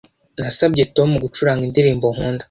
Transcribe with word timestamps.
Nasabye 0.39 0.83
Tom 0.95 1.09
gucuranga 1.23 1.61
indirimbo 1.65 2.05
nkunda 2.13 2.39